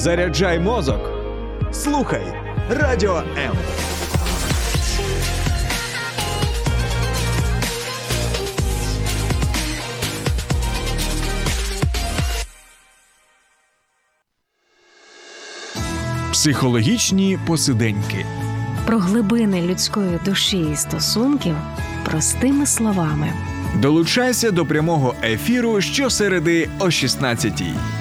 [0.00, 1.00] Заряджай мозок.
[1.72, 2.22] Слухай
[2.70, 3.56] Радіо М.
[16.32, 18.26] Психологічні посиденьки.
[18.86, 21.56] Про глибини людської душі і стосунків
[22.04, 23.32] простими словами.
[23.76, 27.99] Долучайся до прямого ефіру щосереди о 16-й.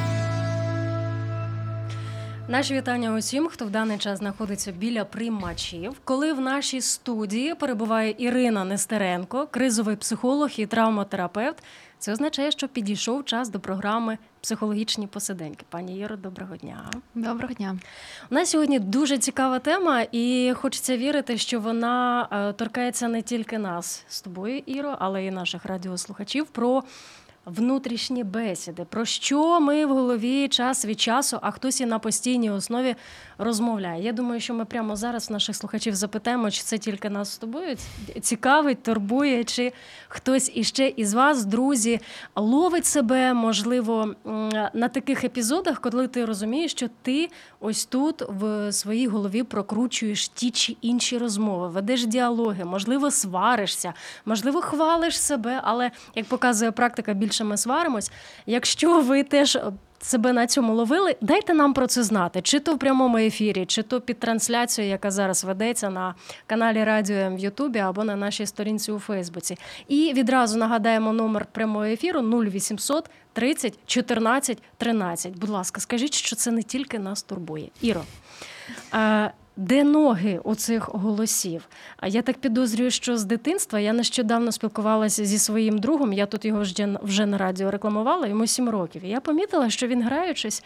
[2.50, 6.02] Наші вітання усім, хто в даний час знаходиться біля приймачів.
[6.04, 11.64] Коли в нашій студії перебуває Ірина Нестеренко, кризовий психолог і травматерапевт,
[12.00, 15.66] це означає, що підійшов час до програми Психологічні посиденьки.
[15.70, 16.92] Пані Іро, доброго дня.
[17.16, 17.78] Доброго дня.
[18.32, 23.58] У нас сьогодні дуже цікава тема, і хочеться вірити, що вона е, торкається не тільки
[23.58, 26.46] нас з тобою, Іро, але й наших радіослухачів.
[26.46, 26.84] про
[27.56, 32.52] внутрішні бесіди, про що ми в голові час від часу, а хтось і на постійній
[32.52, 32.96] основі
[33.40, 34.04] розмовляє.
[34.04, 37.76] Я думаю, що ми прямо зараз наших слухачів запитаємо, чи це тільки нас з тобою
[38.22, 39.74] цікавить, турбує, чи
[40.08, 42.00] хтось іще із вас, друзі,
[42.36, 44.16] ловить себе, можливо,
[44.74, 47.30] на таких епізодах, коли ти розумієш, що ти
[47.60, 53.94] ось тут в своїй голові прокручуєш ті чи інші розмови, ведеш діалоги, можливо, сваришся,
[54.26, 58.12] можливо, хвалиш себе, але як показує практика, більше ми сваримось.
[58.46, 59.58] Якщо ви теж
[60.00, 63.84] себе на цьому ловили, дайте нам про це знати, чи то в прямому ефірі, чи
[63.84, 66.16] то під трансляцією, яка зараз ведеться на
[66.48, 69.58] каналі Радіо М в Ютубі або на нашій сторінці у Фейсбуці.
[69.88, 75.38] І відразу нагадаємо номер прямого ефіру 0800 30 14 13.
[75.38, 77.70] Будь ласка, скажіть, що це не тільки нас турбує.
[77.82, 78.04] Іро.
[79.60, 81.68] Де ноги у цих голосів?
[81.98, 86.14] А я так підозрюю, що з дитинства я нещодавно спілкувалася зі своїм другом.
[86.14, 86.64] Я тут його
[87.04, 89.06] вже на радіо рекламувала, йому сім років.
[89.06, 90.64] І я помітила, що він граючись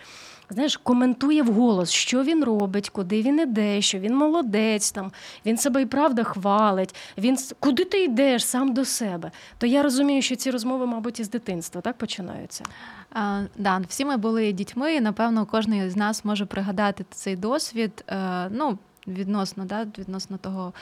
[0.50, 5.12] знаєш, коментує вголос, що він робить, куди він іде, що він молодець, там
[5.46, 6.96] він себе і правда хвалить.
[7.18, 9.32] Він куди ти йдеш сам до себе?
[9.58, 12.64] То я розумію, що ці розмови, мабуть, із дитинства так починаються.
[13.12, 18.04] А, да, всі ми були дітьми, і напевно кожен з нас може пригадати цей досвід.
[18.08, 18.78] Е, ну,
[19.08, 20.74] відносно да, відносно того,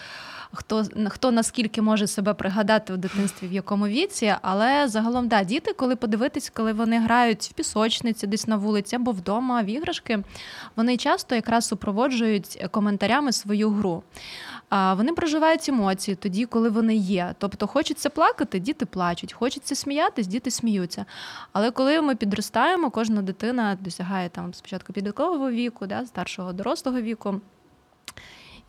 [0.54, 4.36] хто хто наскільки може себе пригадати в дитинстві, в якому віці.
[4.42, 9.12] Але загалом, да, діти, коли подивитись, коли вони грають в пісочниці, десь на вулиці або
[9.12, 10.24] вдома в іграшки,
[10.76, 14.04] вони часто якраз супроводжують коментарями свою гру.
[14.70, 17.36] А вони проживають емоції тоді, коли вони є.
[17.38, 21.06] Тобто, хочеться плакати, діти плачуть, хочеться сміятись, діти сміються.
[21.54, 27.42] Але коли ми підростаємо, кожна дитина досягає там спочатку підліткового віку, да, старшого дорослого віку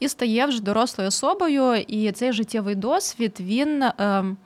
[0.00, 3.82] і стає вже дорослою особою, і цей життєвий досвід він.
[3.82, 4.36] Е,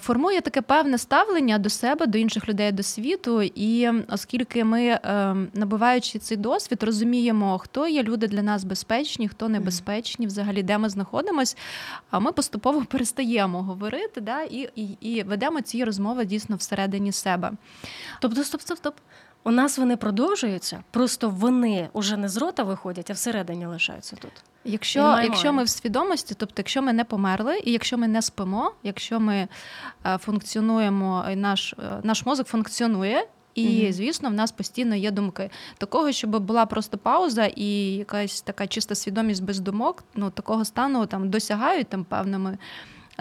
[0.00, 5.00] Формує таке певне ставлення до себе, до інших людей, до світу, і оскільки ми, е,
[5.54, 10.88] набуваючи цей досвід, розуміємо, хто є люди для нас безпечні, хто небезпечні, взагалі де ми
[10.88, 11.56] знаходимось,
[12.10, 17.52] а ми поступово перестаємо говорити, да, і і, і ведемо ці розмови дійсно всередині себе.
[18.20, 18.94] Тобто, стоп, стоп, стоп.
[19.46, 24.32] У нас вони продовжуються, просто вони уже не з рота виходять, а всередині лишаються тут.
[24.64, 28.72] Якщо якщо ми в свідомості, тобто, якщо ми не померли, і якщо ми не спимо,
[28.82, 29.48] якщо ми
[30.06, 33.26] е, функціонуємо, наш е, наш мозок функціонує.
[33.54, 35.50] І, звісно, в нас постійно є думки.
[35.78, 41.06] Такого, щоб була просто пауза і якась така чиста свідомість без думок, ну такого стану
[41.06, 42.58] там досягають там певними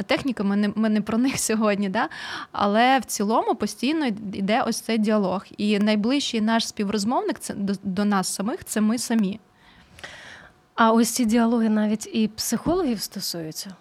[0.01, 2.09] техніка, ми не ми не про них сьогодні, да?
[2.51, 5.45] але в цілому постійно йде ось цей діалог.
[5.57, 9.39] І найближчий наш співрозмовник це до, до нас самих це ми самі.
[10.75, 13.75] А ось ці діалоги навіть і психологів стосуються.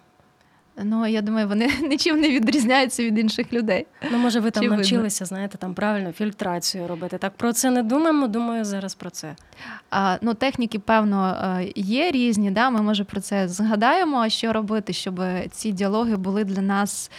[0.77, 3.85] Ну, я думаю, вони нічим не відрізняються від інших людей.
[4.11, 7.17] Ну, може, ви там Чи навчилися, знаєте, там правильно фільтрацію робити.
[7.17, 8.27] Так про це не думаємо.
[8.27, 9.35] Думаю, зараз про це.
[9.89, 12.51] А, Ну, техніки, певно, е, є різні.
[12.51, 12.69] Да?
[12.69, 17.11] Ми може про це згадаємо, що робити, щоб ці діалоги були для нас,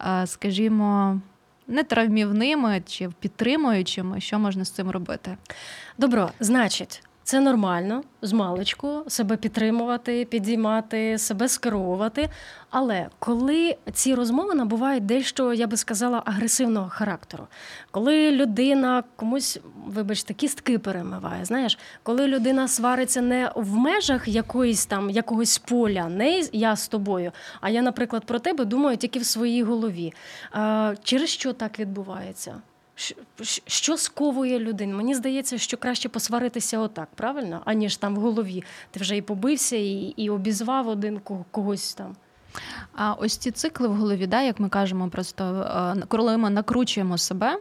[0.00, 1.20] е, скажімо.
[1.68, 5.36] Не травмівними чи підтримуючими, що можна з цим робити?
[5.98, 12.28] Добро, значить, це нормально з маличку себе підтримувати, підіймати, себе скеровувати.
[12.70, 17.46] Але коли ці розмови набувають дещо, я би сказала, агресивного характеру,
[17.90, 25.10] коли людина комусь, вибачте, кістки перемиває, знаєш, коли людина свариться не в межах якоїсь там
[25.10, 29.62] якогось поля, не я з тобою, а я, наприклад, про тебе думаю тільки в своїй
[29.62, 30.12] голові.
[31.02, 32.54] Через що так відбувається?
[33.66, 34.96] Що сковує людину?
[34.96, 37.62] Мені здається, що краще посваритися отак, правильно?
[37.64, 38.64] Аніж там в голові.
[38.90, 42.16] Ти вже і побився, і і обізвав один когось там.
[42.94, 45.66] А ось ці цикли в голові, да, як ми кажемо, просто
[46.08, 47.58] коли ми накручуємо себе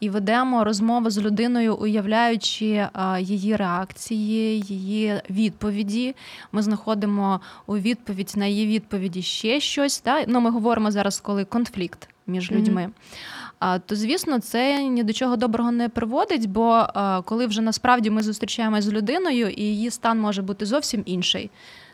[0.00, 2.88] і ведемо розмову з людиною, уявляючи
[3.18, 6.16] її реакції, її відповіді.
[6.52, 10.02] Ми знаходимо у відповідь на її відповіді ще щось.
[10.04, 10.24] Да?
[10.26, 12.82] Ну, Ми говоримо зараз, коли конфлікт між людьми.
[12.82, 13.37] Mm-hmm.
[13.86, 16.86] То, звісно, це ні до чого доброго не приводить, бо
[17.24, 21.50] коли вже насправді ми зустрічаємося з людиною, і її стан може бути зовсім інший.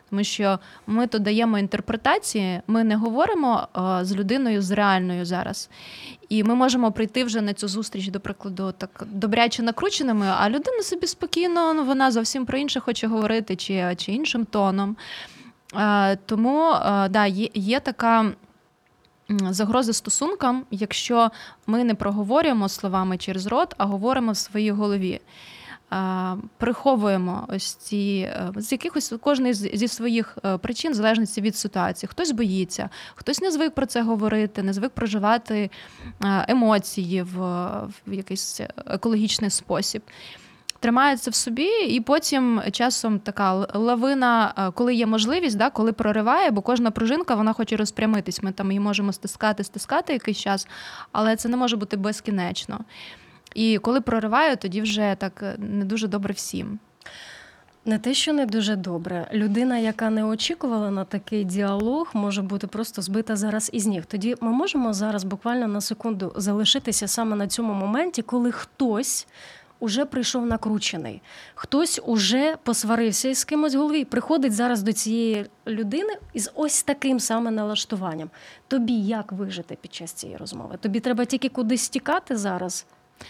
[0.09, 3.67] Тому що ми то даємо інтерпретації, ми не говоримо
[4.01, 5.69] з людиною з реальною зараз.
[6.29, 10.81] І ми можемо прийти вже на цю зустріч, до прикладу, так добряче накрученими, а людина
[10.81, 14.97] собі спокійно, ну, вона зовсім про інше хоче говорити чи, чи іншим тоном.
[16.25, 16.73] Тому
[17.09, 18.31] да, є, є така.
[19.29, 21.31] Загроза стосункам, якщо
[21.67, 25.21] ми не проговорюємо словами через рот, а говоримо в своїй голові
[26.57, 32.09] приховуємо ось ці е, з якихось кожний зі своїх е, причин, в залежності від ситуації.
[32.11, 35.69] Хтось боїться, хтось не звик про це говорити, не звик проживати
[36.23, 37.39] е, емоції в,
[38.07, 40.01] в якийсь екологічний спосіб.
[40.85, 46.61] Тримається в собі, і потім часом така лавина, коли є можливість, да, коли прориває, бо
[46.61, 48.43] кожна пружинка вона хоче розпрямитись.
[48.43, 50.67] Ми там її можемо стискати, стискати якийсь час,
[51.11, 52.79] але це не може бути безкінечно.
[53.55, 56.79] І коли прориваю, тоді вже так е, не дуже добре всім.
[57.85, 59.27] Не те, що не дуже добре.
[59.33, 64.05] Людина, яка не очікувала на такий діалог, може бути просто збита зараз із ніг.
[64.05, 69.27] Тоді ми можемо зараз буквально на секунду залишитися саме на цьому моменті, коли хтось
[69.79, 71.21] уже прийшов накручений,
[71.55, 77.19] хтось уже посварився із кимось в голові, приходить зараз до цієї людини із ось таким
[77.19, 78.29] саме налаштуванням.
[78.67, 80.77] Тобі як вижити під час цієї розмови?
[80.81, 82.85] Тобі треба тільки кудись тікати зараз.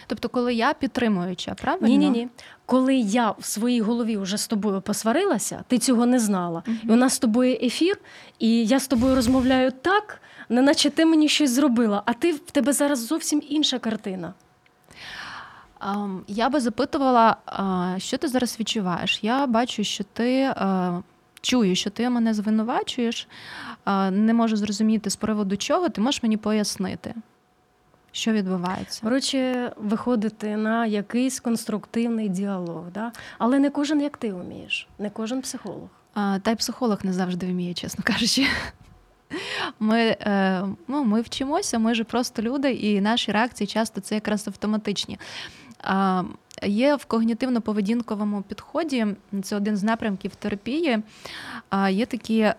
[0.06, 1.88] Тобто, коли я підтримуюча, правильно?
[1.88, 2.28] Ні, ні, ні.
[2.66, 6.62] Коли я в своїй голові вже з тобою посварилася, ти цього не знала.
[6.66, 7.98] uh І у нас з тобою ефір,
[8.38, 12.72] і я з тобою розмовляю так, неначе ти мені щось зробила, а ти в тебе
[12.72, 14.34] зараз зовсім інша картина.
[16.26, 17.36] Я би запитувала,
[17.98, 19.18] що ти зараз відчуваєш?
[19.22, 20.54] Я бачу, що ти
[21.40, 23.28] чую, що ти мене звинувачуєш,
[24.10, 27.14] не можу зрозуміти з приводу чого, ти можеш мені пояснити.
[28.12, 29.00] Що відбувається?
[29.02, 33.12] Коротше, виходити на якийсь конструктивний діалог, да?
[33.38, 35.88] але не кожен як ти вмієш, не кожен психолог.
[36.14, 38.46] Та й психолог не завжди вміє, чесно кажучи.
[39.80, 44.48] Ми е, ну, ми вчимося, ми ж просто люди, і наші реакції часто це якраз
[44.48, 45.18] автоматичні.
[46.62, 49.06] Є в когнітивно-поведінковому підході,
[49.42, 50.98] це один з напрямків терапії.
[51.90, 52.54] Є такі е,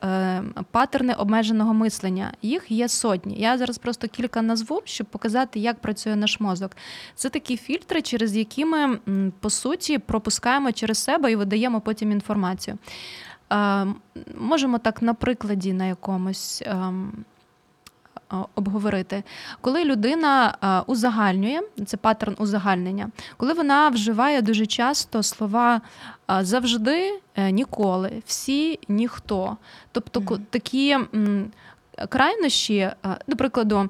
[0.72, 2.34] патерни обмеженого мислення.
[2.42, 3.36] Їх є сотні.
[3.40, 6.72] Я зараз просто кілька назву, щоб показати, як працює наш мозок.
[7.16, 9.00] Це такі фільтри, через які ми
[9.40, 12.78] по суті пропускаємо через себе і видаємо потім інформацію.
[14.38, 16.64] Можемо так на прикладі на якомусь.
[18.56, 19.24] Обговорити.
[19.62, 20.58] Коли людина
[20.88, 25.82] узагальнює, це паттерн узагальнення, коли вона вживає дуже часто слова
[26.40, 29.58] завжди, е, ніколи, всі, ніхто.
[29.92, 30.40] Тобто mm-hmm.
[30.50, 30.98] такі
[32.10, 32.90] крайнощі,
[33.28, 33.90] до прикладу,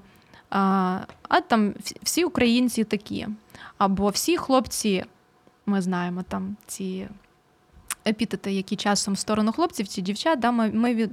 [0.50, 1.74] а там
[2.04, 3.28] всі українці такі,
[3.78, 5.06] або всі хлопці,
[5.66, 7.08] ми знаємо там ці.
[8.08, 11.12] Епітети, які часом в сторону хлопців чи дівчат, да, ми ми від,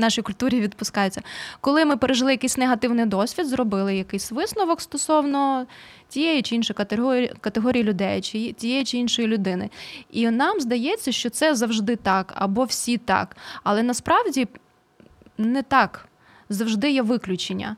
[0.00, 1.22] нашій культурі відпускаються.
[1.60, 5.66] Коли ми пережили якийсь негативний досвід, зробили якийсь висновок стосовно
[6.08, 9.70] тієї чи іншої категорії категорії людей, чи тієї чи іншої людини.
[10.10, 13.36] І нам здається, що це завжди так, або всі так.
[13.62, 14.48] Але насправді
[15.38, 16.08] не так.
[16.48, 17.76] Завжди є виключення.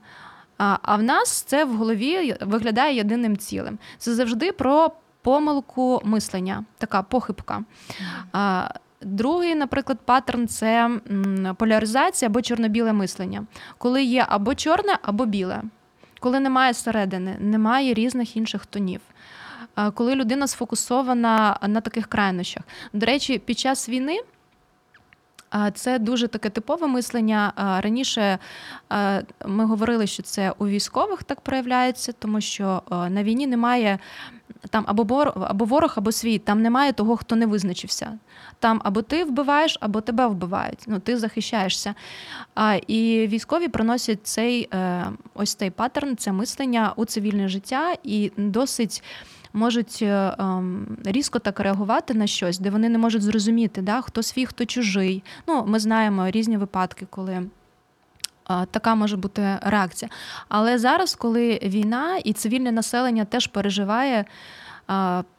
[0.57, 3.79] А в нас це в голові виглядає єдиним цілим.
[3.97, 7.63] Це завжди про помилку мислення, така похибка.
[9.05, 10.89] Другий, наприклад, паттерн це
[11.57, 13.45] поляризація або чорно-біле мислення,
[13.77, 15.61] коли є або чорне, або біле,
[16.19, 19.01] коли немає середини, немає різних інших тонів.
[19.93, 22.63] Коли людина сфокусована на таких крайнощах.
[22.93, 24.19] До речі, під час війни
[25.73, 27.53] це дуже таке типове мислення.
[27.83, 28.39] Раніше
[29.45, 33.99] ми говорили, що це у військових так проявляється, тому що на війні немає
[34.69, 38.19] там або ворог, або ворог, або свій, там немає того, хто не визначився.
[38.59, 40.83] Там або ти вбиваєш, або тебе вбивають.
[40.87, 41.95] Ну, ти захищаєшся.
[42.55, 48.31] А, І військові приносять цей е, ось цей паттерн, це мислення у цивільне життя і
[48.37, 49.03] досить.
[49.55, 54.23] Можуть е, ем, різко так реагувати на щось, де вони не можуть зрозуміти, да, хто
[54.23, 55.23] свій, хто чужий.
[55.47, 57.43] Ну, Ми знаємо різні випадки, коли
[58.71, 60.11] така може бути реакція.
[60.49, 64.25] Але зараз, коли війна і цивільне населення теж переживає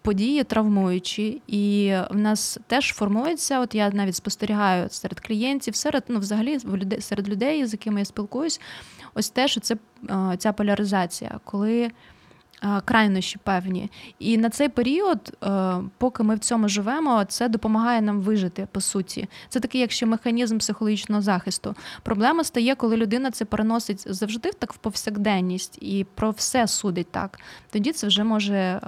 [0.03, 3.61] події травмуючі, і в нас теж формується.
[3.61, 6.59] От я навіть спостерігаю серед клієнтів, серед ну, взагалі
[7.01, 8.61] серед людей, з якими я спілкуюсь,
[9.15, 9.77] ось теж це
[10.39, 11.91] ця поляризація, коли
[12.85, 13.91] крайнощі певні.
[14.19, 15.37] І на цей період,
[15.99, 19.29] поки ми в цьому живемо, це допомагає нам вижити по суті.
[19.49, 21.75] Це такий, якщо механізм психологічного захисту.
[22.03, 27.39] Проблема стає, коли людина це переносить завжди так в повсякденність і про все судить так.
[27.71, 28.81] Тоді це вже може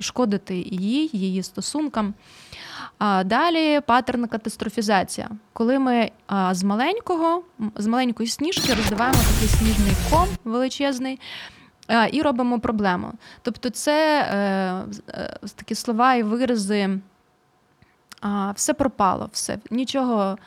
[0.00, 2.14] шкодити їй, її стосункам.
[3.24, 5.30] Далі паттерн катастрофізація.
[5.52, 6.10] Коли ми
[6.50, 7.42] з маленького,
[7.76, 11.20] з маленької сніжки роздиваємо такий сніжний ком величезний.
[12.12, 13.12] І робимо проблему.
[13.42, 16.98] Тобто, це е, е, такі слова і вирази,
[18.54, 20.38] все пропало, все, нічого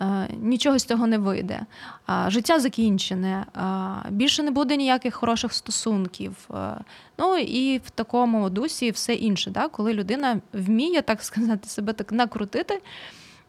[0.00, 1.60] Е, нічого з цього не вийде.
[2.26, 3.46] Життя закінчене,
[4.10, 6.48] більше не буде ніяких хороших стосунків.
[7.18, 9.68] Ну і в такому дусі все інше, да?
[9.68, 12.82] коли людина вміє, так сказати, себе так накрутити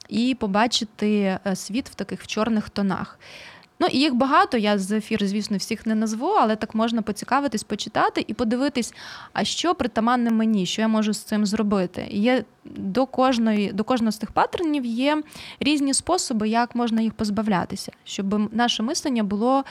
[0.09, 3.19] і побачити світ в таких в чорних тонах.
[3.79, 4.57] Ну і їх багато.
[4.57, 8.93] Я з ефір, звісно, всіх не назву, але так можна поцікавитись, почитати і подивитись,
[9.33, 12.07] а що притаманне мені, що я можу з цим зробити.
[12.11, 15.23] Є до кожної, до кожного з тих паттернів є
[15.59, 19.63] різні способи, як можна їх позбавлятися, щоб наше мислення було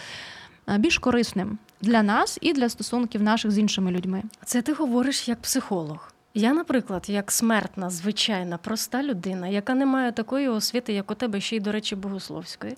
[0.69, 4.23] е, більш корисним для нас і для стосунків наших з іншими людьми.
[4.45, 6.14] Це ти говориш як психолог.
[6.37, 11.41] Я, наприклад, як смертна, звичайна, проста людина, яка не має такої освіти, як у тебе,
[11.41, 12.77] ще й, до речі, богословської.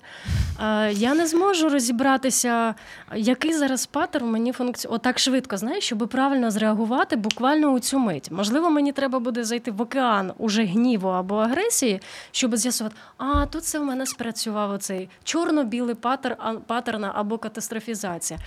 [0.91, 2.75] Я не зможу розібратися,
[3.15, 8.31] який зараз патер мені функціонує отак швидко, знаєш, щоб правильно зреагувати буквально у цю мить.
[8.31, 13.63] Можливо, мені треба буде зайти в океан уже гніву або агресії, щоб з'ясувати, а тут
[13.63, 16.37] це в мене спрацював оцей чорно-білий патер,
[16.67, 18.39] паттерн або катастрофізація.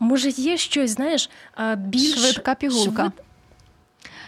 [0.00, 1.30] Може, є щось, знаєш,
[1.76, 3.02] більш швидка пігулка.
[3.02, 3.12] Швид...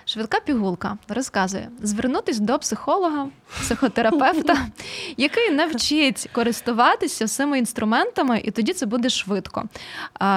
[0.09, 3.29] Швидка пігулка розказує: звернутись до психолога,
[3.61, 4.67] психотерапевта,
[5.17, 9.65] який навчить користуватися всіми інструментами, і тоді це буде швидко.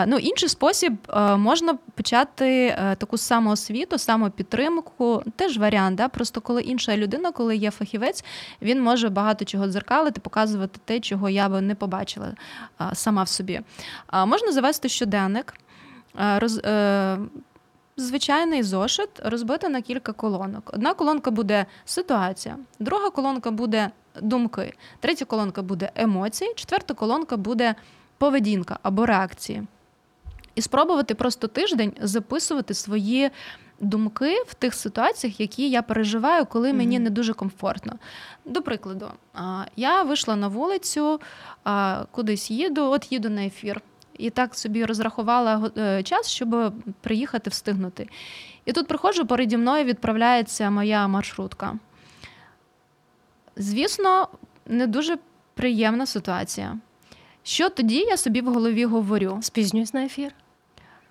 [0.07, 0.93] Ну, Інший спосіб
[1.37, 5.97] можна почати е, таку самоосвіту, самопідтримку, теж варіант.
[5.97, 6.07] Да?
[6.07, 8.25] Просто коли інша людина, коли є фахівець,
[8.61, 12.33] він може багато чого дзеркалити, показувати те, чого я би не побачила
[12.93, 13.61] сама в собі.
[14.25, 15.53] Можна завести щоденник.
[16.15, 17.17] Роз, е,
[17.99, 20.71] звичайний зошит розбити на кілька колонок.
[20.73, 23.91] Одна колонка буде ситуація, друга колонка буде
[24.21, 27.75] думки, третя колонка буде емоції, четверта колонка буде
[28.17, 29.63] поведінка або реакції.
[30.55, 33.31] І спробувати просто тиждень записувати свої
[33.79, 37.03] думки в тих ситуаціях, які я переживаю, коли мені mm-hmm.
[37.03, 37.93] не дуже комфортно.
[38.45, 39.07] До прикладу,
[39.75, 41.21] я вийшла на вулицю,
[42.11, 43.81] кудись їду, от їду на ефір
[44.19, 48.09] і так собі розрахувала е, час, щоб приїхати встигнути.
[48.65, 51.75] І тут приходжу, переді мною відправляється моя маршрутка.
[53.55, 54.27] Звісно,
[54.65, 55.17] не дуже
[55.53, 56.77] приємна ситуація.
[57.43, 59.39] Що тоді я собі в голові говорю?
[59.41, 60.31] Спізнююсь на ефір.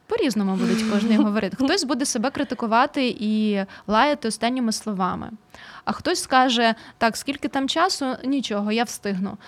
[0.06, 1.56] По-різному будуть кожен говорити.
[1.56, 5.30] Хтось буде себе критикувати і лаяти останніми словами.
[5.84, 9.38] А хтось скаже: так, скільки там часу, нічого, я встигну.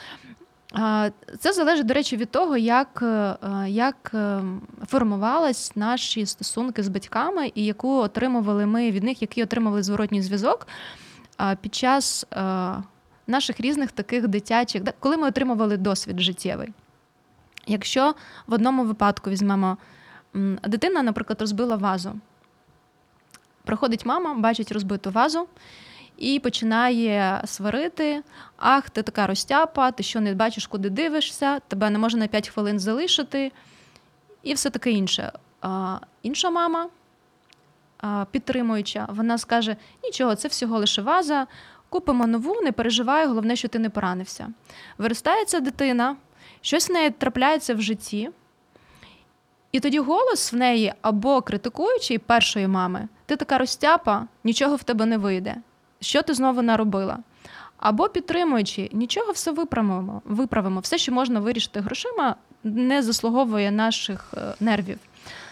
[1.39, 3.37] Це залежить, до речі, від того, як е,
[3.69, 4.43] як е,
[4.87, 10.67] формувались наші стосунки з батьками, і яку отримували ми від них, який отримували зворотній зв'язок
[11.61, 12.73] під час е,
[13.27, 16.69] наших різних таких дитячих, коли ми отримували досвід життєвий.
[17.67, 18.15] Якщо
[18.47, 19.77] в одному випадку візьмемо
[20.67, 22.13] дитина, наприклад, розбила вазу,
[23.65, 25.47] приходить мама, бачить розбиту вазу
[26.21, 28.23] і починає сварити.
[28.57, 32.49] Ах, ти така розтяпа, ти що не бачиш, куди дивишся, тебе не можна на 5
[32.49, 33.53] хвилин залишити,
[34.43, 35.33] і все таке інше.
[35.61, 36.89] А, Інша мама,
[37.99, 41.47] а, підтримуюча, вона скаже: нічого, це всього лише ваза,
[41.89, 44.49] купимо нову, не переживай, головне, що ти не поранився.
[44.99, 46.17] Виростається дитина,
[46.61, 48.31] щось в неї трапляється в житті.
[49.73, 55.07] І тоді голос в неї або критикуючий першої мами, ти така розтяпа, нічого в тебе
[55.07, 55.57] не вийде
[56.01, 57.19] що ти знову наробила.
[57.77, 60.81] Або підтримуючи, нічого все виправимо, виправимо.
[60.81, 64.99] Все, що можна вирішити грошима, не заслуговує наших е, нервів.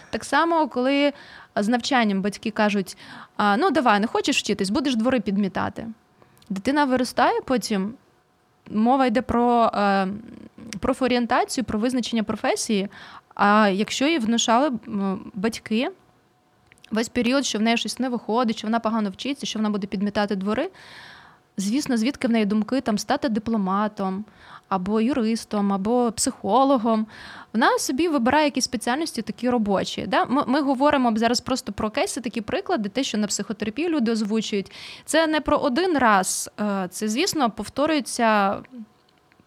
[0.09, 1.13] Так само, коли
[1.55, 2.97] з навчанням батьки кажуть:
[3.57, 5.87] ну давай, не хочеш вчитись, будеш двори підмітати.
[6.49, 7.93] Дитина виростає потім.
[8.71, 10.07] Мова йде про е,
[10.79, 12.89] профорієнтацію, про визначення професії.
[13.35, 14.71] А якщо їй внушали
[15.33, 15.89] батьки,
[16.91, 19.87] весь період, що в неї щось не виходить, що вона погано вчиться, що вона буде
[19.87, 20.69] підмітати двори.
[21.57, 24.25] Звісно, звідки в неї думки там стати дипломатом,
[24.69, 27.07] або юристом, або психологом.
[27.53, 30.05] Вона собі вибирає якісь спеціальності такі робочі.
[30.07, 30.25] Да?
[30.25, 34.71] Ми ми говоримо зараз просто про кейси, такі приклади, те, що на психотерапії люди озвучують.
[35.05, 36.49] Це не про один раз.
[36.59, 38.57] Е, це, звісно, повторюється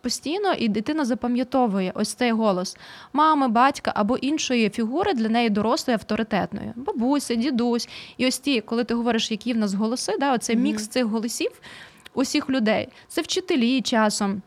[0.02, 2.76] постійно, і дитина запам'ятовує ось цей голос
[3.12, 7.88] мами, батька або іншої фігури для неї дорослої авторитетної, бабуся, дідусь.
[8.16, 11.50] І ось ті, коли ти говориш, які в нас голоси, да, оцей мікс цих голосів
[12.14, 12.88] усіх людей.
[13.08, 14.42] Це вчителі часом.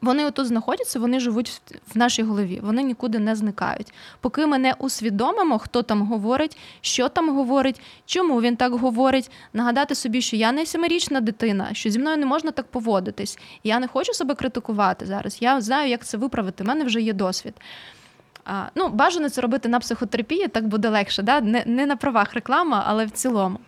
[0.00, 1.60] Вони отут знаходяться, вони живуть
[1.94, 3.92] в нашій голові, вони нікуди не зникають.
[4.20, 9.30] Поки ми не усвідомимо, хто там говорить, що там говорить, чому він так говорить.
[9.52, 13.38] Нагадати собі, що я не семирічна дитина, що зі мною не можна так поводитись.
[13.64, 15.38] Я не хочу себе критикувати зараз.
[15.40, 16.64] Я знаю, як це виправити.
[16.64, 17.54] У мене вже є досвід.
[18.44, 21.22] А, Ну, Бажано це робити на психотерапії, так буде легше.
[21.22, 21.40] Да?
[21.40, 23.58] Не не на правах реклама, але в цілому.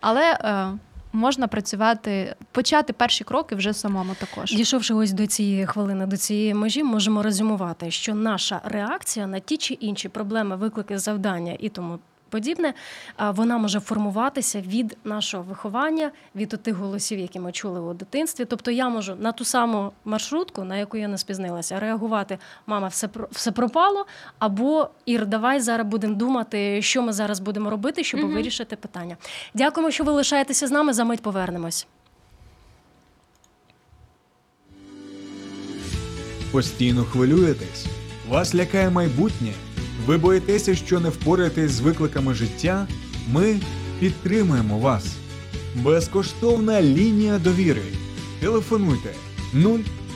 [0.00, 0.32] Але.
[0.32, 0.78] Е,
[1.14, 4.52] можна працювати, почати перші кроки вже самому також.
[4.52, 9.56] Дійшовши ось до цієї хвилини, до цієї межі, можемо резюмувати, що наша реакція на ті
[9.56, 11.98] чи інші проблеми, виклики, завдання і тому
[12.34, 12.74] подібне,
[13.18, 18.44] вона може формуватися від нашого виховання, від тих голосів, які ми чули у дитинстві.
[18.44, 23.08] Тобто я можу на ту саму маршрутку, на яку я не спізнилася, реагувати Мама, все
[23.30, 24.06] все пропало.
[24.38, 28.32] Або Ір, давай зараз будемо думати, що ми зараз будемо робити, щоб угу.
[28.32, 29.16] вирішити питання.
[29.54, 30.92] Дякуємо, що ви лишаєтеся з нами.
[30.92, 31.86] За мить повернемось.
[36.52, 37.86] Постійно хвилюєтесь,
[38.28, 39.52] вас лякає майбутнє.
[40.06, 42.86] Ви боїтеся, що не впораєтесь з викликами життя?
[43.32, 43.60] Ми
[44.00, 45.06] підтримуємо вас.
[45.74, 47.82] Безкоштовна лінія довіри.
[48.40, 49.14] Телефонуйте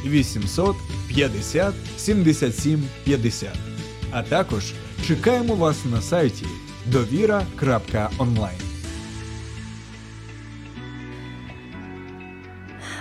[0.05, 0.77] 0800
[1.09, 3.49] 50 77 50.
[4.11, 4.73] А також
[5.07, 6.47] чекаємо вас на сайті
[6.87, 8.68] довіра.онлайн.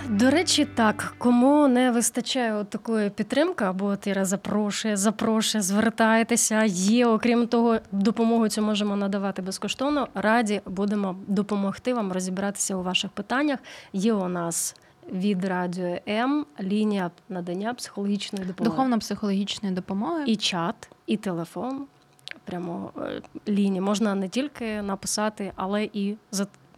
[0.08, 6.64] До речі, так кому не вистачає от такої підтримки, або Тіра запрошує, запрошує, звертайтеся.
[6.64, 10.08] Є, окрім того, допомогу цю можемо надавати безкоштовно.
[10.14, 13.58] Раді будемо допомогти вам розібратися у ваших питаннях.
[13.92, 14.76] Є у нас
[15.12, 18.70] від радіо М лінія надання психологічної допомоги.
[18.70, 21.86] Духовно-психологічної допомоги і чат, і телефон.
[22.44, 26.16] Прямо е, лінії можна не тільки написати, але і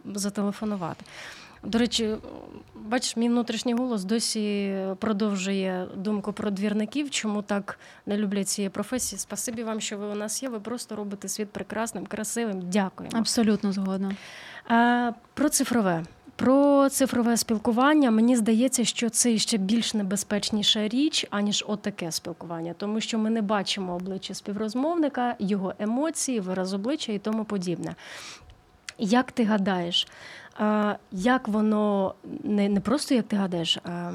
[0.05, 1.05] зателефонувати.
[1.63, 2.15] До речі,
[2.75, 9.19] бачиш, мій внутрішній голос досі продовжує думку про двірників, чому так не люблять цієї професії.
[9.19, 10.49] Спасибі вам, що ви у нас є.
[10.49, 12.61] Ви просто робите світ прекрасним, красивим.
[12.61, 13.17] Дякуємо.
[13.17, 14.15] Абсолютно згодна.
[15.33, 16.03] Про цифрове.
[16.35, 23.01] Про цифрове спілкування мені здається, що це ще більш небезпечніша річ, аніж отаке спілкування, тому
[23.01, 27.95] що ми не бачимо обличчя співрозмовника, його емоції, вираз обличчя і тому подібне.
[28.97, 30.07] Як ти гадаєш,
[31.11, 34.11] як воно не не просто як ти гадаєш, а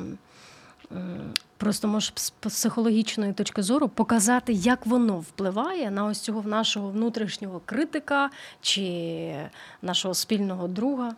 [1.57, 7.61] просто можеш з психологічної точки зору показати, як воно впливає на ось цього нашого внутрішнього
[7.65, 9.37] критика чи
[9.83, 11.15] нашого спільного друга?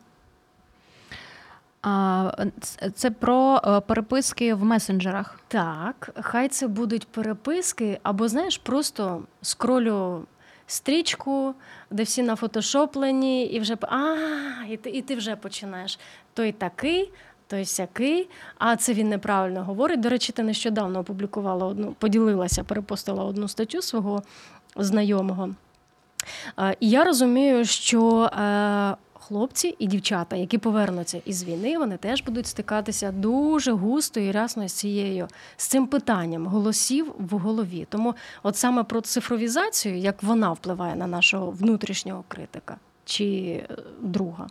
[2.94, 5.40] Це про е, переписки в месенджерах.
[5.48, 10.22] Так, хай це будуть переписки, або знаєш, просто скролю
[10.68, 11.54] стрічку,
[11.90, 14.16] де всі нафотошоплені, і вже а,
[14.68, 15.98] і ти, і ти вже починаєш.
[16.34, 17.10] Той такий.
[17.46, 18.28] Той сякий,
[18.58, 20.00] а це він неправильно говорить.
[20.00, 24.22] До речі, ти нещодавно опублікувала одну, поділилася, перепостила одну статтю свого
[24.76, 25.50] знайомого.
[26.80, 28.96] І я розумію, що е,
[29.28, 34.68] хлопці і дівчата, які повернуться із війни, вони теж будуть стикатися дуже густо і рясно
[34.68, 37.86] з цією з цим питанням голосів в голові.
[37.90, 44.46] Тому, от саме про цифровізацію, як вона впливає на нашого внутрішнього критика чи е, друга.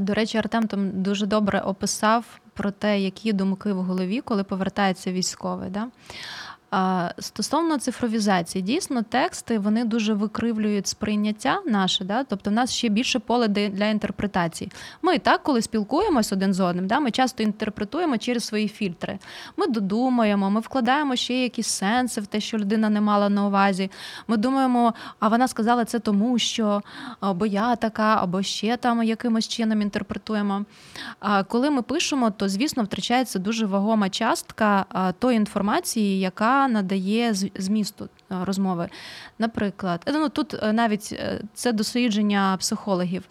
[0.00, 5.12] До речі, Артем там дуже добре описав про те, які думки в голові, коли повертається
[5.12, 5.70] військовий.
[5.70, 5.88] Да?
[7.18, 12.24] Стосовно цифровізації, дійсно, тексти вони дуже викривлюють сприйняття наше, да?
[12.24, 14.70] тобто в нас ще більше поле для інтерпретації.
[15.02, 17.00] Ми так, коли спілкуємось один з одним, да?
[17.00, 19.18] ми часто інтерпретуємо через свої фільтри.
[19.56, 23.90] Ми додумаємо, ми вкладаємо ще якісь сенси в те, що людина не мала на увазі.
[24.28, 26.82] Ми думаємо, а вона сказала це тому, що
[27.20, 30.64] або я така, або ще там якимось чином інтерпретуємо.
[31.20, 34.84] А коли ми пишемо, то звісно втрачається дуже вагома частка
[35.18, 38.08] тої інформації, яка надає змісту е,
[38.44, 38.88] розмови.
[39.38, 43.24] Наприклад, ну тут е, навіть е, це дослідження психологів.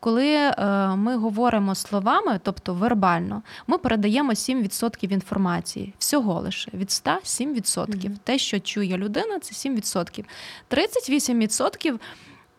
[0.00, 0.52] Коли
[0.96, 5.94] ми говоримо словами, тобто вербально, ми передаємо 7% інформації.
[5.98, 7.56] Всього лише від 100– 7%.
[7.56, 8.16] Mm-hmm.
[8.24, 10.24] Те, що чує людина, це 7%.
[10.70, 11.98] 38%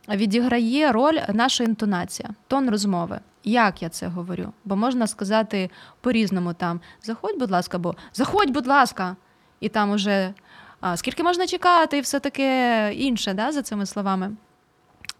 [0.09, 3.19] відіграє роль наша інтонація, тон розмови.
[3.43, 4.53] Як я це говорю?
[4.65, 5.69] Бо можна сказати
[6.01, 9.15] по-різному там заходь, будь ласка, або заходь, будь ласка
[9.59, 10.33] і там уже
[10.81, 14.31] а, скільки можна чекати, і все таке інше, да, за цими словами.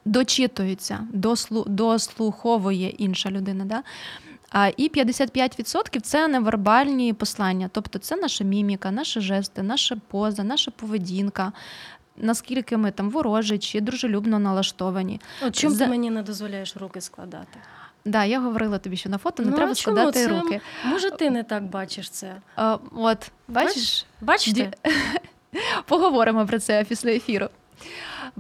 [0.06, 3.65] Дочитується, дослу, дослуховує інша людина.
[3.65, 3.84] Да?
[4.49, 10.71] А і 55% це невербальні послання, тобто це наша міміка, наші жести, наша поза, наша
[10.71, 11.52] поведінка.
[12.17, 15.21] Наскільки ми там ворожі чи дружелюбно налаштовані.
[15.41, 17.60] От чому За- ти мені не дозволяєш руки складати?
[18.10, 20.62] Да, я говорила тобі, що на фото не Ну, треба складати Це- руки.
[20.86, 22.36] Може, ти не так бачиш це?
[22.56, 24.72] А, от, бачиш, Бачите?
[25.86, 27.48] поговоримо про це після ефіру.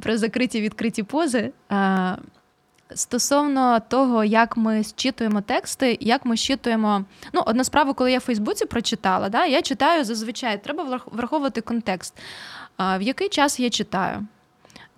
[0.01, 1.51] Про закриті відкриті пози.
[1.69, 2.15] А,
[2.95, 7.05] Стосовно того, як ми зчитуємо тексти, як ми зчитуємо.
[7.33, 12.13] Ну, одна справа, коли я в Фейсбуці прочитала, да, я читаю зазвичай, треба враховувати контекст.
[12.77, 14.25] А, в який час я читаю?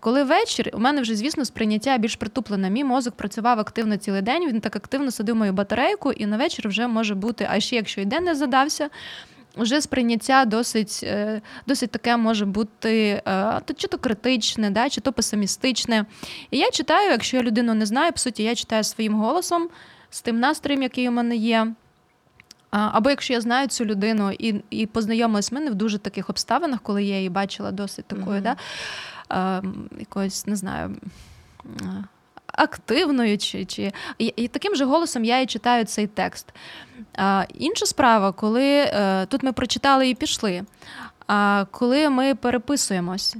[0.02, 2.70] Коли вечір, у мене вже, звісно, сприйняття більш притуплене.
[2.70, 6.68] Мій мозок працював активно цілий день, він так активно садив мою батарейку, і на вечір
[6.68, 8.90] вже може бути, а ще якщо і день не задався,
[9.58, 15.02] вже сприйняття досить, е, досить таке може бути е, то чи то критичне, да, чи
[15.02, 16.06] то песимістичне.
[16.52, 19.70] І я читаю, якщо я людину не знаю, по суті, я читаю своїм голосом,
[20.10, 21.68] з тим настроєм, який у мене є.
[22.70, 26.82] Або якщо я знаю цю людину і і познайомилась з мене в дуже таких обставинах,
[26.82, 28.44] коли я її бачила досить такою, Мгм.
[28.44, 28.56] да,
[29.32, 29.62] а,
[30.00, 30.96] якоюсь, не знаю,
[32.48, 33.92] активною, чи, чи...
[34.18, 36.54] І, таким же голосом я і читаю цей текст.
[37.16, 40.64] А, Інша справа, коли е, тут ми прочитали і пішли,
[41.28, 43.36] а коли ми переписуємось.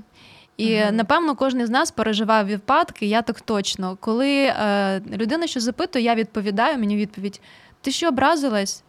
[0.58, 0.96] І Мгм.
[0.96, 3.98] напевно кожен з нас переживав випадки, я так точно.
[4.00, 7.42] Коли е, людина що запитує, я відповідаю, мені відповідь:
[7.82, 8.84] ти що образилась?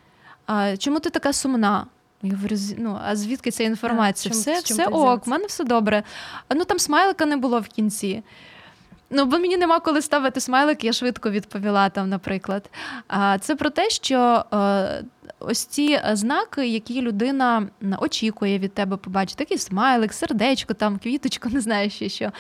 [0.47, 1.87] А, чому ти така сумна?
[2.23, 4.33] Я говорю, ну, а звідки ця інформація?
[4.33, 6.03] чим- все чим все ти ок, в мене все добре.
[6.49, 8.23] А ну там смайлика не було в кінці.
[9.11, 12.71] Ну, бо мені нема коли ставити смайлик, я швидко відповіла там, наприклад.
[13.09, 15.05] А це про те, що е,
[15.39, 17.69] ось ці знаки, які людина
[18.01, 22.33] очікує від тебе побачити, такий смайлик, сердечко, там, квіточку, не знаю ще що.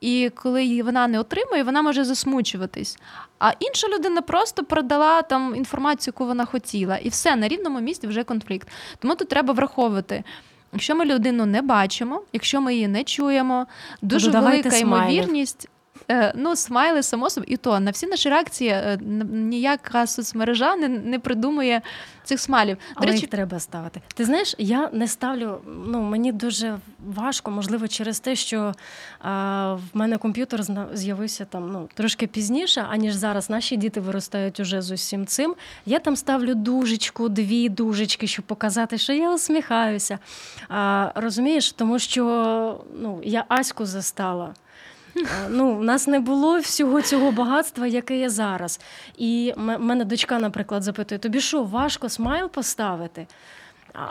[0.00, 2.98] І коли її вона не отримує, вона може засмучуватись.
[3.38, 8.06] А інша людина просто продала там інформацію, яку вона хотіла, і все на рівному місці
[8.06, 8.68] вже конфлікт.
[8.98, 10.24] Тому тут треба враховувати.
[10.72, 13.66] Якщо ми людину не бачимо, якщо ми її не чуємо,
[14.02, 15.14] дуже Додавайте велика смайлів.
[15.14, 15.68] ймовірність.
[16.10, 18.98] Е, Ну, смайли, само собі, і то на всі наші реакції е,
[19.30, 21.82] ніяка соцмережа не, не придумує
[22.28, 22.76] цих смайлів.
[22.76, 24.00] До Але речі, їх треба ставити.
[24.14, 25.60] Ти знаєш, я не ставлю.
[25.86, 28.74] Ну мені дуже важко, можливо, через те, що
[29.20, 33.50] а, в мене комп'ютер з'явився там ну трошки пізніше, аніж зараз.
[33.50, 35.54] Наші діти виростають уже з усім цим.
[35.86, 40.18] Я там ставлю дужечку, дві дужечки, щоб показати, що я усміхаюся.
[40.68, 44.54] А, розумієш, тому що ну я Аську застала.
[45.24, 48.80] А, Ну, у нас не було всього цього багатства, яке є зараз.
[49.18, 53.26] І мене дочка, наприклад, запитує: тобі що, важко смайл поставити?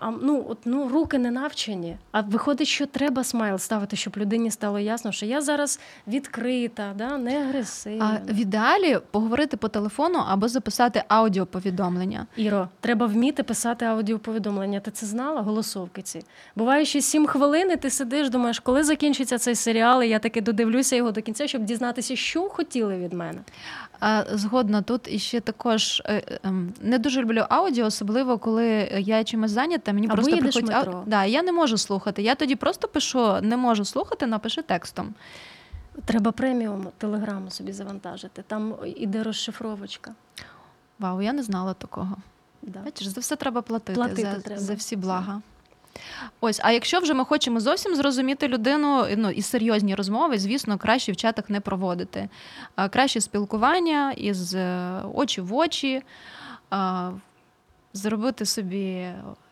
[0.01, 1.97] А, ну, от, ну, руки не навчені.
[2.11, 7.17] А виходить, що треба смайл ставити, щоб людині стало ясно, що я зараз відкрита, да,
[7.17, 8.21] не агресивна.
[8.27, 12.27] а в ідеалі поговорити по телефону або записати аудіоповідомлення.
[12.35, 14.79] Іро, треба вміти писати аудіоповідомлення.
[14.79, 15.41] Ти це знала?
[15.41, 16.23] Голосовки ці.
[16.55, 20.41] Буває, що сім хвилин, і ти сидиш, думаєш, коли закінчиться цей серіал, і я таки
[20.41, 23.39] додивлюся його до кінця, щоб дізнатися, що хотіли від мене.
[23.99, 28.65] А, Згодна тут і ще також е, ем, не дуже люблю аудіо, особливо коли
[28.99, 29.93] я чимось зайнята.
[29.93, 30.93] Мені Або просто їдеш приходять метро.
[30.99, 32.21] ау- Да, я не можу слухати.
[32.23, 35.13] Я тоді просто пишу, не можу слухати, напиши текстом.
[36.05, 38.43] Треба преміум телеграму собі завантажити.
[38.47, 40.13] Там іде розшифровочка.
[40.99, 42.15] Вау, я не знала такого.
[42.61, 42.79] Да.
[42.85, 44.61] Бачиш, за все треба платити, Платити за, треба.
[44.61, 45.41] за всі блага.
[46.41, 51.11] Ось, а якщо вже ми хочемо зовсім зрозуміти людину, ну і серйозні розмови, звісно, краще
[51.11, 52.29] в чатах не проводити.
[52.89, 56.03] Краще спілкування із е, очі в очі,
[57.93, 59.07] зробити собі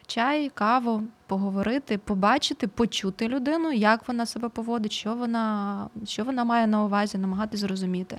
[0.08, 6.68] чай, каву, поговорити, побачити, почути людину, як вона себе поводить, що вона, що вона має
[6.68, 8.18] на увазі, намагатись зрозуміти.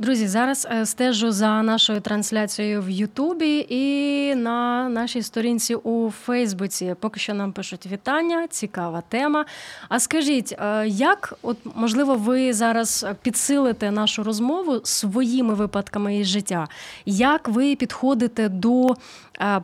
[0.00, 6.94] Друзі, зараз е, стежу за нашою трансляцією в Ютубі і на нашій сторінці у Фейсбуці.
[7.00, 9.44] Поки що нам пишуть вітання, цікава тема.
[9.88, 16.68] А скажіть, е, як, от можливо, ви зараз підсилите нашу розмову своїми випадками із життя?
[17.06, 18.96] Як ви підходите до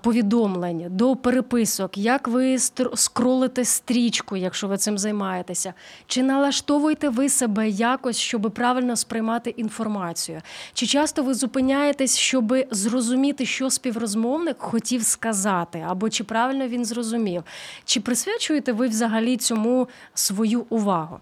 [0.02, 1.98] повідомлень, до переписок?
[1.98, 2.58] Як ви
[2.94, 5.74] скролите стрічку, якщо ви цим займаєтеся?
[6.06, 10.42] Чи налаштовуєте ви себе якось, щоб правильно сприймати інформацію?
[10.72, 17.42] Чи часто ви зупиняєтесь, щоб зрозуміти, що співрозмовник хотів сказати, або чи правильно він зрозумів?
[17.84, 21.20] Чи присвячуєте ви взагалі цьому свою увагу?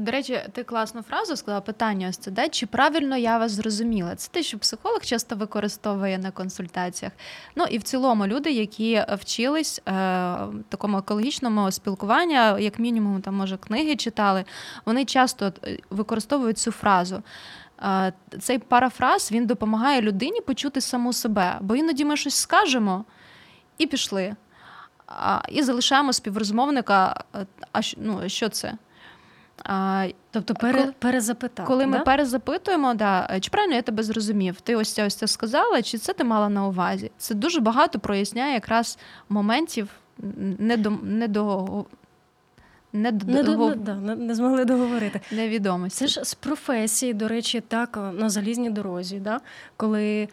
[0.00, 2.48] До речі, ти класну фразу сказала питання ось це, да?
[2.48, 4.14] чи правильно я вас зрозуміла?
[4.14, 7.12] Це те, що психолог часто використовує на консультаціях.
[7.56, 9.92] Ну і в цілому люди, які вчились е,
[10.68, 14.44] такому екологічному спілкуванню, як мінімум, там може книги читали,
[14.86, 17.22] вони часто е, використовують цю фразу.
[17.82, 21.58] е, цей парафраз він допомагає людині почути саму себе.
[21.60, 23.04] Бо іноді ми щось скажемо
[23.78, 24.36] і пішли.
[25.48, 27.24] І залишаємо співрозмовника.
[27.34, 28.74] е, А ну, що це?
[29.72, 31.66] А, Тобто пере, Коли- перезапитати.
[31.66, 35.26] коли ми перезапитуємо, да, е, чи правильно я тебе зрозумів, ти ось це ось це
[35.26, 37.10] сказала, чи це ти мала на увазі?
[37.18, 39.88] Це дуже багато проясняє якраз моментів
[40.58, 41.84] не до не до
[42.92, 45.20] не до, не, до- не, да, не, не змогли договорити.
[45.32, 45.98] невідомості.
[45.98, 49.40] Це ж з професії, до речі, так на залізній дорозі, да?
[49.76, 50.28] коли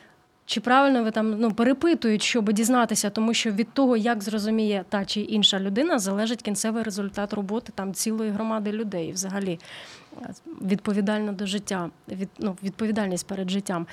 [0.47, 5.05] чи правильно ви там ну, перепитують, щоб дізнатися, тому що від того, як зрозуміє та
[5.05, 9.59] чи інша людина, залежить кінцевий результат роботи там цілої громади людей, взагалі
[10.21, 10.29] е,
[10.61, 13.87] відповідально до життя, від, ну, відповідальність перед життям.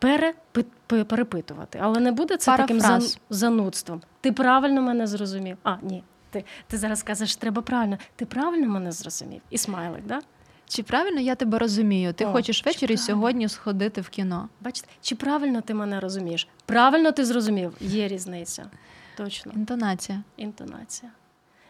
[0.00, 3.04] Перепи- перепитувати, але не буде це таким Парафраз.
[3.04, 4.00] зан- занудством.
[4.20, 5.56] Ти правильно мене зрозумів.
[5.62, 6.02] А, ні.
[6.30, 7.98] Ти, ти зараз кажеш, треба правильно.
[8.16, 9.40] Ти правильно мене зрозумів?
[9.50, 10.20] І смайлик, да?
[10.68, 12.12] Чи правильно я тебе розумію?
[12.12, 14.48] Ти О, хочеш ввечері сьогодні сходити в кіно?
[14.60, 16.48] Бачите, чи правильно ти мене розумієш?
[16.66, 17.76] Правильно ти зрозумів?
[17.80, 18.70] Є різниця.
[19.16, 19.52] Точно.
[19.56, 20.22] Інтонація.
[20.36, 21.12] Інтонація.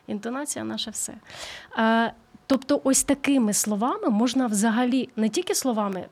[0.07, 1.15] Інтонація наше все.
[1.77, 2.09] А,
[2.47, 6.07] тобто, ось такими словами можна взагалі, не тільки словами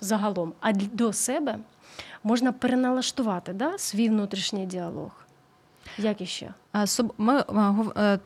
[0.00, 1.58] загалом, а до себе
[2.24, 5.10] можна переналаштувати да, свій внутрішній діалог.
[5.98, 6.54] Як іще?
[7.18, 7.44] Ми
[7.96, 8.18] е,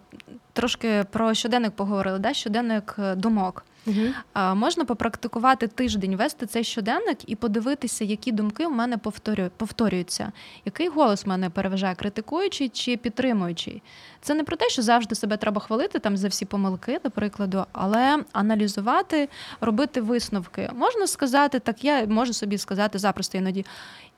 [0.52, 2.34] трошки про щоденник поговорили, да?
[2.34, 3.64] щоденник е, думок.
[3.86, 4.54] Угу.
[4.54, 10.32] Можна попрактикувати тиждень, вести цей щоденник і подивитися, які думки в мене повторю- повторюються,
[10.64, 13.82] який голос в мене переважає, критикуючий чи підтримуючий.
[14.20, 17.64] Це не про те, що завжди себе треба хвалити там за всі помилки, до прикладу,
[17.72, 19.28] але аналізувати,
[19.60, 20.70] робити висновки.
[20.74, 23.66] Можна сказати, так я можу собі сказати запросто іноді.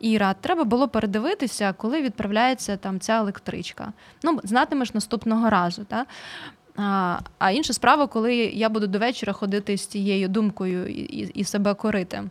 [0.01, 3.93] Іра, треба було передивитися, коли відправляється там ця електричка.
[4.23, 5.85] Ну, знатимеш наступного разу.
[5.85, 6.07] Та?
[6.77, 11.31] А, а інша справа, коли я буду до вечора ходити з тією думкою і, і,
[11.35, 12.23] і себе корити.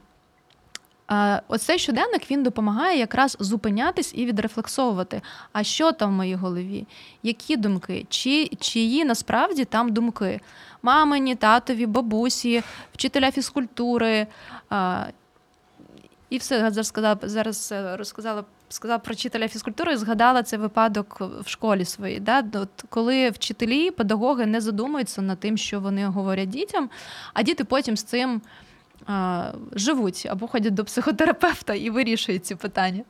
[1.08, 5.22] А, Оцей щоденник він допомагає якраз зупинятись і відрефлексовувати.
[5.54, 6.88] А що там в моїй голові?
[7.24, 8.06] Які думки?
[8.10, 10.42] Чи, чиї насправді там думки?
[10.82, 14.28] Мамині, татові, бабусі, вчителя фізкультури.
[14.70, 15.06] А,
[16.30, 21.50] і все зараз сказала, зараз е, розказала, сказала про вчителя фізкультури згадала цей випадок в
[21.50, 22.20] школі своїй.
[22.20, 22.44] Да?
[22.54, 26.90] От коли вчителі, педагоги не задумуються над тим, що вони говорять дітям,
[27.34, 28.42] а діти потім з цим
[29.08, 33.04] а, живуть або ходять до психотерапевта і вирішують ці питання.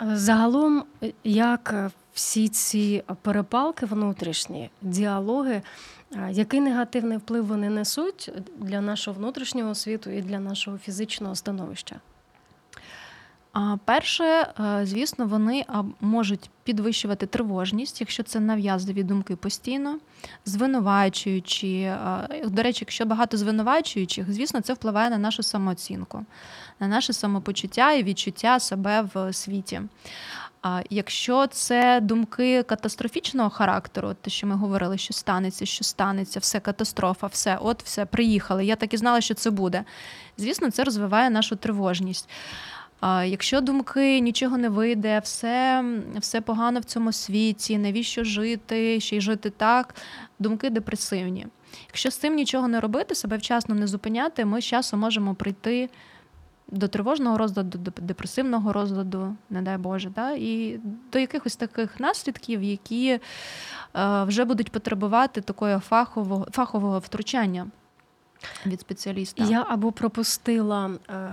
[0.00, 0.84] Загалом,
[1.24, 5.62] як всі ці перепалки внутрішні, діалоги,
[6.30, 12.00] який негативний вплив вони несуть для нашого внутрішнього світу і для нашого фізичного становища?
[13.52, 15.64] А перше, е, звісно, вони
[16.00, 19.98] можуть підвищувати тривожність, якщо це нав'язливі думки постійно,
[20.44, 21.68] звинувачуючи.
[21.68, 26.24] е, До речі, якщо багато звинувачуючих, звісно, це впливає на нашу самооцінку,
[26.80, 29.80] на наше самопочуття і відчуття себе в світі.
[30.62, 36.60] А якщо це думки катастрофічного характеру, те, що ми говорили, що станеться, що станеться, все
[36.60, 38.64] катастрофа, все, от все, приїхали.
[38.64, 39.84] Я так і знала, що це буде.
[40.38, 42.28] Звісно, це розвиває нашу тривожність.
[43.02, 45.84] Якщо думки нічого не вийде, все,
[46.18, 49.94] все погано в цьому світі, навіщо жити, ще й жити так,
[50.38, 51.46] думки депресивні.
[51.86, 55.90] Якщо з цим нічого не робити, себе вчасно не зупиняти, ми з часом можемо прийти
[56.68, 60.30] до тривожного розладу, до депресивного розладу, не дай Боже, да?
[60.30, 60.80] і
[61.12, 63.20] до якихось таких наслідків, які е,
[64.24, 67.66] вже будуть потребувати такого фахового, фахового втручання
[68.66, 69.44] від спеціаліста.
[69.44, 71.30] Я або пропустила е,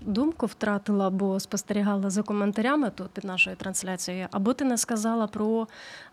[0.00, 5.68] думку, втратила, або спостерігала за коментарями тут під нашою трансляцією, або ти не сказала про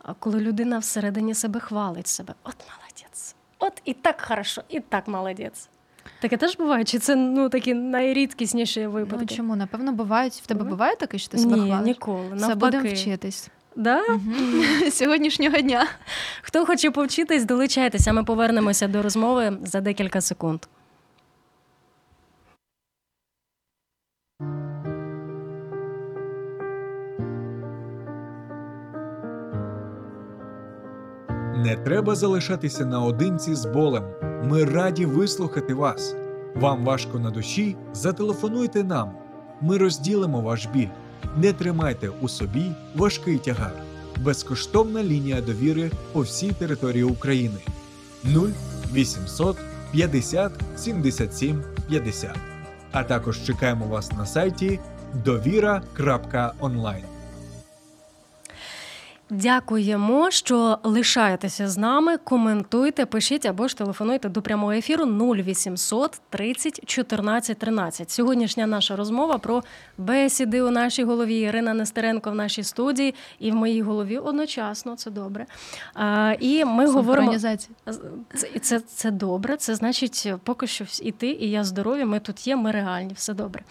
[0.10, 2.34] е, коли людина всередині себе хвалить себе.
[2.44, 5.70] От молодець, от і так хорошо, і так молодець.
[6.20, 6.84] Таке теж буває?
[6.84, 9.26] Чи це ну такі найрідкісніші випадки?
[9.30, 9.56] Ну чому?
[9.56, 10.34] Напевно, бувають.
[10.34, 10.96] В тебе Буває?
[10.96, 11.86] таке, що ти себе Ні, хвалиш?
[11.88, 12.38] ніколи.
[12.40, 13.50] Це будемо вчитись.
[13.76, 14.02] Да?
[14.92, 15.88] Сьогоднішнього дня.
[16.42, 18.14] Хто хоче повчитись, долучайтеся.
[18.14, 20.60] Ми повернемося до розмови за декілька секунд.
[31.58, 34.04] Не треба залишатися наодинці з болем.
[34.44, 36.16] Ми раді вислухати вас.
[36.56, 37.78] Вам важко на душі?
[37.94, 39.12] Зателефонуйте нам.
[39.62, 40.88] Ми розділимо ваш біль.
[41.38, 43.74] Не тримайте у собі важкий тягар.
[44.22, 47.60] Безкоштовна лінія довіри по всій території України
[48.94, 49.58] 0800
[49.92, 52.36] 50 77 50.
[52.92, 54.80] А також чекаємо вас на сайті
[55.26, 57.04] довіра.онлайн.
[59.30, 62.18] Дякуємо, що лишаєтеся з нами.
[62.18, 68.12] Коментуйте, пишіть або ж телефонуйте до прямого ефіру 0800 30 14 13.
[68.12, 69.64] Сьогоднішня наша розмова про
[69.98, 71.40] бесіди у нашій голові.
[71.40, 74.96] Ірина Нестеренко в нашій студії і в моїй голові одночасно.
[74.96, 75.46] Це добре.
[75.94, 77.58] А, І ми говоримо це,
[78.62, 79.58] це, це добре.
[79.58, 82.06] Це значить, поки що і ти, і я здорові.
[82.06, 83.64] Ми тут є, ми реальні, все добре.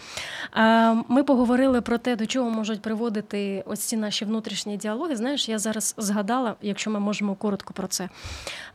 [0.51, 5.15] А, Ми поговорили про те, до чого можуть приводити ось ці наші внутрішні діалоги.
[5.15, 8.09] Знаєш я зараз згадала, якщо ми можемо коротко про це.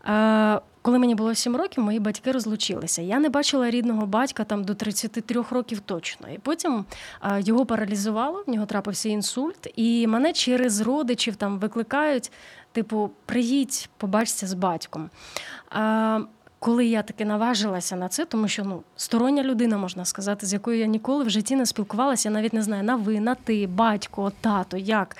[0.09, 3.03] Е, коли мені було 7 років, мої батьки розлучилися.
[3.03, 6.29] Я не бачила рідного батька там до 33 років точно.
[6.29, 6.85] І потім
[7.23, 12.33] е, його паралізувало, в нього трапився інсульт, і мене через родичів там викликають:
[12.73, 15.11] типу, приїдь, побачся з батьком.
[15.77, 16.21] Е,
[16.61, 20.79] коли я таки наважилася на це, тому що ну стороння людина можна сказати, з якою
[20.79, 24.33] я ніколи в житті не спілкувалася, я навіть не знаю на ви, на ти, батько,
[24.41, 25.17] тато, як.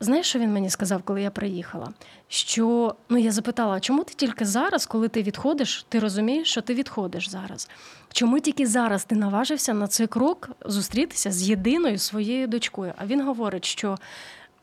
[0.00, 1.92] Знаєш, що він мені сказав, коли я приїхала?
[2.28, 6.74] Що ну я запитала, чому ти тільки зараз, коли ти відходиш, ти розумієш, що ти
[6.74, 7.68] відходиш зараз?
[8.12, 12.92] Чому тільки зараз ти наважився на цей крок зустрітися з єдиною своєю дочкою?
[12.96, 13.98] А він говорить, що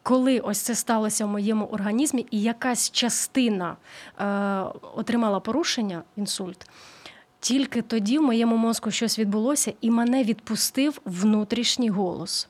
[0.04, 3.76] коли ось це сталося в моєму організмі, і якась частина
[4.19, 4.26] е,
[4.96, 6.69] отримала порушення, інсульт,
[7.39, 12.48] тільки тоді в моєму мозку щось відбулося, і мене відпустив внутрішній голос.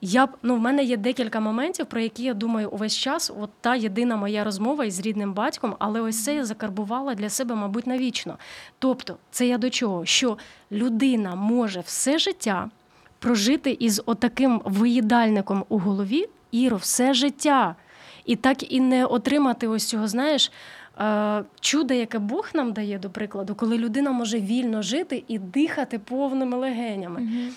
[0.00, 3.32] Я б ну в мене є декілька моментів, про які я думаю увесь час.
[3.40, 7.54] От та єдина моя розмова із рідним батьком, але ось це я закарбувала для себе,
[7.54, 8.38] мабуть, навічно.
[8.78, 10.06] Тобто, це я до чого?
[10.06, 10.38] Що
[10.72, 12.70] людина може все життя
[13.18, 17.76] прожити із отаким виїдальником у голові іро, все життя,
[18.24, 20.52] і так і не отримати ось цього, знаєш.
[21.00, 25.98] Е, чудо, яке Бог нам дає, до прикладу, коли людина може вільно жити і дихати
[25.98, 27.20] повними легенями.
[27.20, 27.48] Mm-hmm.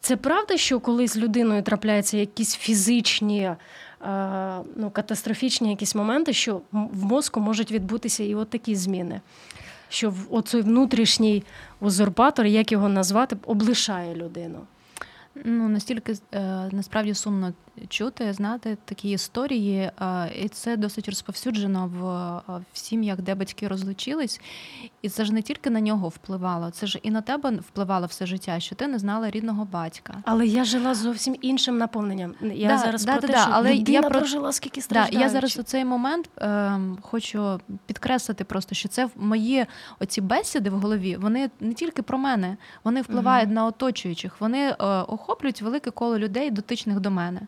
[0.00, 3.56] Це правда, що коли з людиною трапляються якісь фізичні, е,
[4.76, 9.20] ну, катастрофічні якісь моменти, що в мозку можуть відбутися і от такі зміни.
[9.88, 11.44] Що оцей внутрішній
[11.80, 14.58] узурпатор, як його назвати, облишає людину.
[15.34, 17.52] Ну настільки е, насправді сумно
[17.88, 22.06] чути, знати такі історії, е, і це досить розповсюджено в,
[22.54, 24.40] е, в сім'ях, де батьки розлучились.
[25.02, 28.26] І це ж не тільки на нього впливало, це ж і на тебе впливало все
[28.26, 30.14] життя, що ти не знала рідного батька.
[30.24, 32.34] Але я жила зовсім іншим наповненням.
[32.54, 35.18] Я да, зараз да, про те, да, що але людина я прожила скільки страждаючи.
[35.18, 39.66] Да, Я зараз у цей момент е, хочу підкреслити просто, що це мої
[40.00, 41.16] оці бесіди в голові.
[41.16, 43.54] Вони не тільки про мене, вони впливають угу.
[43.54, 44.40] на оточуючих.
[44.40, 44.74] Вони е,
[45.20, 47.40] охоплюють велике коло людей, дотичних до мене.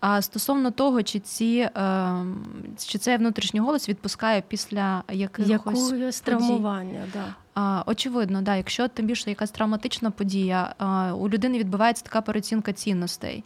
[0.00, 2.46] А стосовно того, чи ці ем,
[2.86, 7.82] чи цей внутрішній голос відпускає після якихось якогось травмування, да.
[7.86, 10.74] Очевидно, да, якщо тим більше якась травматична подія,
[11.18, 13.44] у людини відбувається така переоцінка цінностей.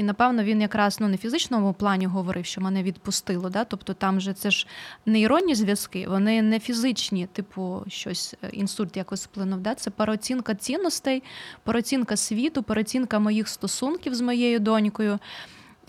[0.00, 3.50] І напевно він якраз ну не фізичному плані говорив, що мене відпустило.
[3.50, 3.64] Да?
[3.64, 4.66] Тобто там же це ж
[5.06, 9.60] нейронні зв'язки, вони не фізичні, типу щось е, інсульт якось вплинув.
[9.60, 9.74] Да?
[9.74, 11.22] Це переоцінка цінностей,
[11.64, 15.18] переоцінка світу, переоцінка моїх стосунків з моєю донькою.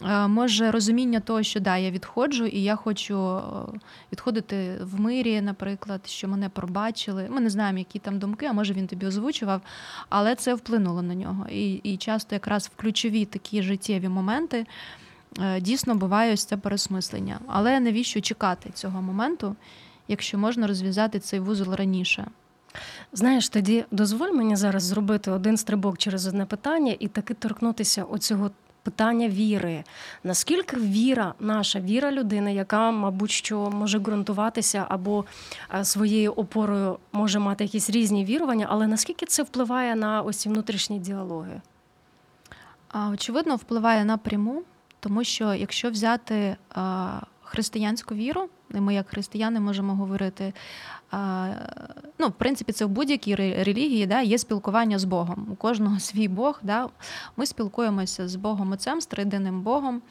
[0.05, 3.41] Е, може розуміння того, що да, я відходжу, і я хочу е,
[4.11, 7.27] відходити в мирі, наприклад, що мене пробачили.
[7.29, 9.61] Ми не знаємо, які там думки, а може він тобі озвучував,
[10.09, 11.47] але це вплинуло на нього.
[11.49, 14.65] І і часто якраз в ключові такі життєві моменти
[15.39, 17.39] е, дійсно буває ось це пересмислення.
[17.47, 19.55] Але навіщо чекати цього моменту,
[20.07, 22.27] якщо можна розв'язати цей вузол раніше?
[23.13, 28.51] Знаєш, тоді дозволь мені зараз зробити один стрибок через одне питання і таки торкнутися оцього
[28.83, 29.83] питання віри.
[30.23, 35.25] Наскільки віра, наша віра людини, яка, мабуть, що може ґрунтуватися або
[35.73, 40.49] е, своєю опорою може мати якісь різні вірування, але наскільки це впливає на ось ці
[40.49, 41.61] внутрішні діалоги?
[43.13, 44.63] Очевидно, впливає напряму,
[44.99, 46.55] тому що якщо взяти
[47.43, 50.53] християнську віру, ми, як християни, можемо говорити.
[52.19, 55.47] Ну, в принципі, це в будь-якій релігії да, є спілкування з Богом.
[55.51, 56.59] У кожного свій Бог.
[56.63, 56.89] Да.
[57.37, 60.01] Ми спілкуємося з Богом Отцем, з триєдиним Богом.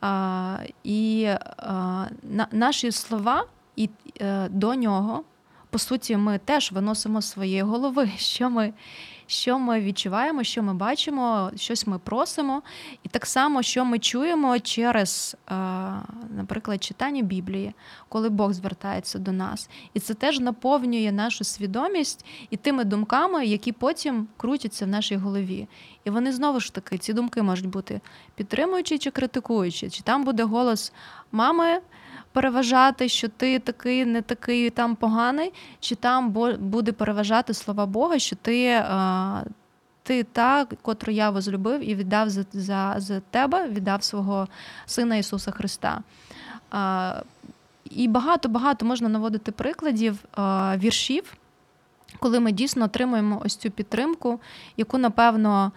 [0.00, 3.44] А, І а, на, наші слова
[3.76, 5.24] і е, до нього,
[5.70, 8.72] по суті, ми теж виносимо своєї голови, що ми
[9.26, 12.62] що ми відчуваємо, що ми бачимо, щось ми просимо,
[13.02, 15.54] і так само, що ми чуємо через, е,
[16.36, 17.74] наприклад, читання Біблії,
[18.08, 19.68] коли Бог звертається до нас.
[19.94, 25.68] І це теж наповнює нашу свідомість і тими думками, які потім крутяться в нашій голові.
[26.04, 28.00] І вони знову ж таки, ці думки можуть бути
[28.34, 30.92] підтримуючі чи критикуючі, чи там буде голос
[31.32, 31.80] мами
[32.34, 38.36] переважати, що ти такий, не такий там поганий, чи там буде переважати слова Бога, що
[38.36, 38.84] ти
[40.02, 44.48] ти та, котру я возлюбив і віддав за за, за тебе, віддав свого
[44.86, 46.02] Сина Ісуса Христа.
[46.70, 47.22] А,
[47.84, 51.34] І багато-багато можна наводити прикладів а, віршів,
[52.18, 54.40] коли ми дійсно отримуємо ось цю підтримку,
[54.76, 55.72] яку, напевно,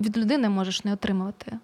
[0.00, 1.58] від людини можеш не отримувати.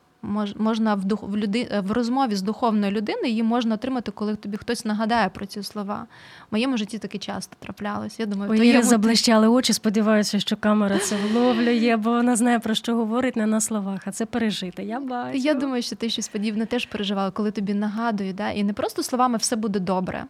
[0.57, 4.57] Можна в дух в люди в розмові з духовною людиною її можна отримати, коли тобі
[4.57, 6.07] хтось нагадає про ці слова.
[6.51, 8.21] В моєму житті таке часто траплялось.
[8.21, 9.73] Я думаю, Ой, її заблищали очі.
[9.73, 14.11] Сподіваюся, що камера це вловлює, бо вона знає про що говорить не на словах, а
[14.11, 14.83] це пережити.
[14.85, 15.39] Я бачу.
[15.39, 18.51] Я думаю, що ти щось подібне теж переживала, коли тобі нагадують, да?
[18.51, 20.25] і не просто словами все буде добре.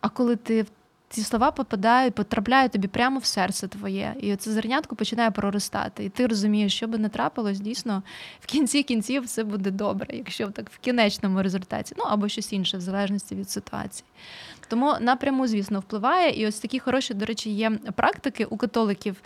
[0.00, 0.66] А коли ти
[1.08, 6.04] ці слова попадають, потрапляють тобі прямо в серце твоє, і це зернятко починає проростати.
[6.04, 8.02] І ти розумієш, що би не трапилось, дійсно
[8.40, 12.78] в кінці кінців все буде добре, якщо так в кінечному результаті, ну або щось інше,
[12.78, 14.04] в залежності від ситуації.
[14.68, 16.40] Тому напряму, звісно, впливає.
[16.40, 19.16] І ось такі хороші, до речі, є практики у католиків.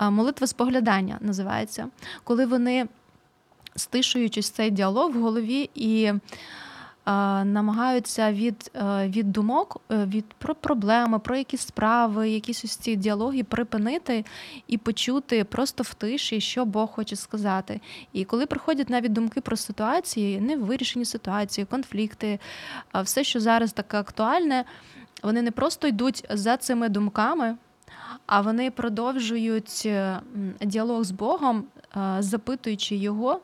[0.00, 1.88] Молитва споглядання називається,
[2.24, 2.88] коли вони
[3.76, 6.12] стишуючись цей діалог в голові і
[7.44, 12.96] намагаються від е, від думок, е, від про проблеми, про якісь справи, якісь ось ці
[12.96, 14.24] діалоги припинити
[14.66, 17.80] і почути просто в тиші, що Бог хоче сказати.
[18.12, 22.38] І коли приходять навіть думки про ситуації, невирішені ситуації, конфлікти,
[23.02, 24.64] все, що зараз таке актуальне,
[25.22, 27.56] вони не просто йдуть за цими думками.
[28.26, 30.20] А вони продовжують е,
[30.60, 31.64] діалог з Богом,
[32.18, 33.40] запитуючи його,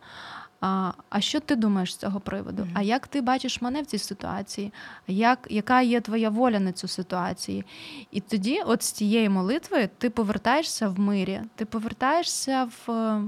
[0.61, 2.62] а а що ти думаєш з цього приводу?
[2.62, 2.72] Mm-hmm.
[2.74, 4.72] А як ти бачиш мене в цій ситуації?
[5.08, 7.64] Як, Яка є твоя воля на цю ситуацію?
[8.11, 13.22] І тоді, от з цієї молитви, ти повертаєшся в мирі, ти повертаєшся в е,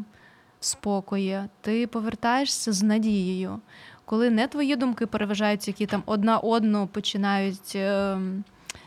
[0.61, 3.61] спокої, ти повертаєшся з надією,
[4.05, 7.73] коли не твої думки переважають, які там одна одну починають.
[7.75, 8.19] Е,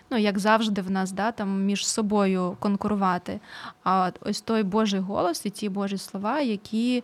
[0.10, 3.40] ну, як завжди, в нас да, там між собою конкурувати.
[3.84, 7.04] А ось той Божий голос і ті Божі слова, які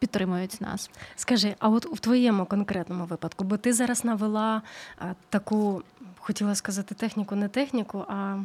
[0.00, 0.90] підтримують нас.
[1.16, 4.62] Скажи, а от у твоєму конкретному випадку, бо ти зараз навела
[4.98, 5.82] а, таку,
[6.18, 8.38] хотіла сказати, техніку, не техніку, а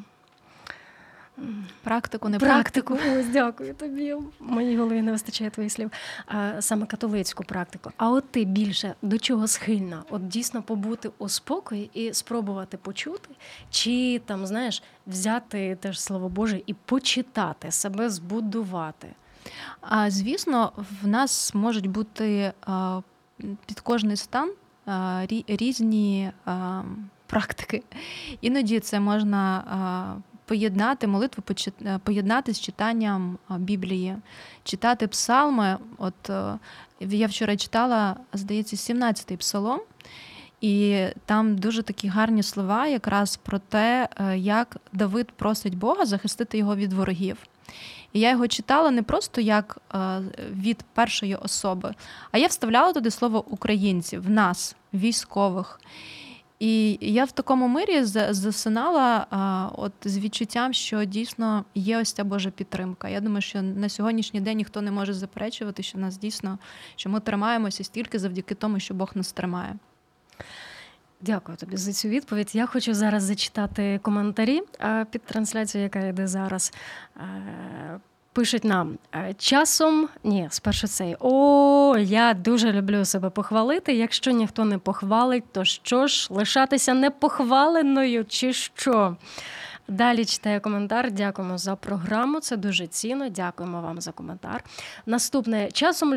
[1.84, 2.95] практику, не практику.
[2.95, 3.20] практику.
[3.20, 4.16] Ось дякую тобі.
[4.39, 5.91] Моїй голові не вистачає твоїх слів.
[6.26, 7.91] А, Саме католицьку практику.
[7.97, 10.03] А от ти більше до чого схильна?
[10.10, 13.30] От дійсно побути у спокої і спробувати почути,
[13.70, 19.08] чи там, знаєш, взяти теж слово Боже і почитати себе збудувати.
[19.82, 20.72] А звісно,
[21.04, 22.54] в нас можуть бути
[23.66, 24.52] під кожний стан
[25.48, 26.32] різні
[27.28, 27.84] практики.
[28.41, 30.22] Іноді це можна.
[30.48, 31.43] Поєднати молитву,
[32.04, 34.18] поєднати з читанням Біблії,
[34.64, 35.78] читати псалми.
[35.98, 36.32] От
[37.00, 39.82] я вчора читала, здається, 17-й псалом,
[40.62, 46.58] і там дуже такі гарні слова, якраз про те, е, як Давид просить Бога захистити
[46.58, 47.38] його від ворогів.
[48.16, 51.93] І я його читала не просто як е, від першої особи,
[52.32, 55.80] а я вставляла туди слово українців, в нас, військових.
[56.59, 59.28] І я в такому мирі засинала
[59.78, 63.09] от з відчуттям, що дійсно є ось ця Божа підтримка.
[63.09, 66.57] Я думаю, що на сьогоднішній день ніхто не може заперечувати, що нас дійсно
[66.95, 69.76] що ми тримаємося стільки завдяки тому, що Бог нас тримає.
[71.26, 72.50] Дякую тобі за цю відповідь.
[72.54, 74.62] Я хочу зараз зачитати коментарі
[75.12, 76.74] під трансляцією, яка йде зараз.
[77.18, 78.00] Е,
[78.34, 83.94] пишуть нам «Е, часом, ні, спершу цей о, я дуже люблю себе похвалити.
[83.94, 89.16] Якщо ніхто не похвалить, то що ж лишатися непохваленою, чи що?
[89.88, 91.12] Далі читаю коментар.
[91.12, 92.40] Дякуємо за програму.
[92.40, 93.30] Це дуже цінно.
[93.30, 94.64] Дякуємо вам за коментар.
[95.06, 96.14] Наступне часом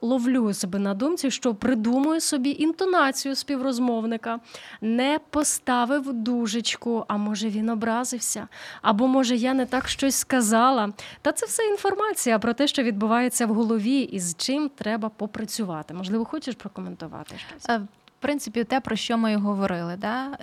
[0.00, 4.40] ловлю, себе на думці, що придумую собі інтонацію співрозмовника,
[4.80, 8.48] не поставив дужечку, а може він образився,
[8.82, 10.92] або може я не так щось сказала.
[11.22, 15.94] Та це все інформація про те, що відбувається в голові, і з чим треба попрацювати.
[15.94, 17.68] Можливо, хочеш прокоментувати щось?
[17.68, 17.78] Е,
[18.18, 20.38] в принципі, те, про що ми і говорили, да?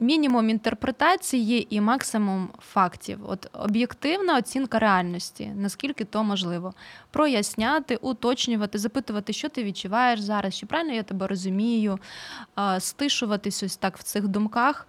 [0.00, 3.18] Мінімум інтерпретації і максимум фактів.
[3.26, 6.74] От об'єктивна оцінка реальності, наскільки то можливо,
[7.10, 11.98] проясняти, уточнювати, запитувати, що ти відчуваєш зараз, чи правильно я тебе розумію,
[12.78, 14.86] стишуватись ось так в цих думках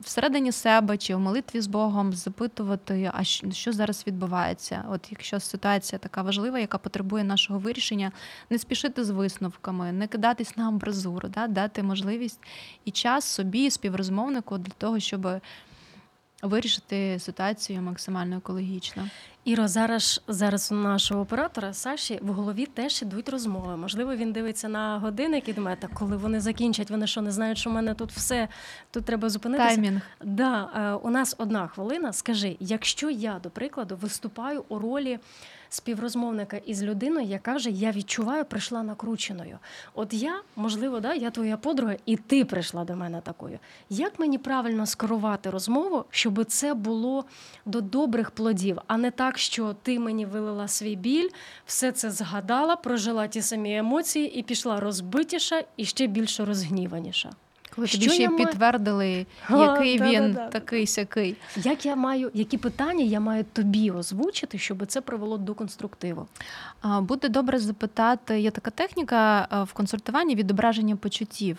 [0.00, 4.84] всередині себе чи в молитві з Богом запитувати, а що зараз відбувається.
[4.90, 8.12] От якщо ситуація така важлива, яка потребує нашого вирішення,
[8.50, 12.40] не спішити з висновками, не кидатись на амбразуру, да, дати можливість
[12.84, 15.28] і час собі, співрозмовнику для того, щоб
[16.42, 19.08] вирішити ситуацію максимально екологічно.
[19.44, 23.76] Іро, зараз, зараз у нашого оператора Саші в голові теж ідуть розмови.
[23.76, 27.58] Можливо, він дивиться на годинник і думає, так коли вони закінчать, вони що не знають,
[27.58, 28.48] що в мене тут все,
[28.90, 29.68] тут треба зупинитися.
[29.68, 30.02] Таймінг.
[30.24, 32.12] Да, е, у нас одна хвилина.
[32.12, 35.18] Скажи, якщо я, до прикладу, виступаю у ролі
[35.70, 39.58] співрозмовника із людиною, яка вже я відчуваю, прийшла накрученою.
[39.94, 43.58] От я, можливо, да, я твоя подруга, і ти прийшла до мене такою.
[43.90, 47.24] Як мені правильно скерувати розмову, щоб це було
[47.64, 51.28] до добрих плодів, а не так, що ти мені вилила свій біль,
[51.66, 57.30] все це згадала, прожила ті самі емоції і пішла розбитіша і ще більше розгніваніша.
[57.74, 58.38] Коли тобі ще маю?
[58.38, 60.48] підтвердили, А, який він да-да-да.
[60.48, 61.36] такий сякий.
[61.56, 66.26] Як я маю, які питання я маю тобі озвучити, щоб це привело до конструктиву?
[67.00, 68.40] Буде добре запитати.
[68.40, 71.58] Є така техніка в консультуванні відображення почуттів.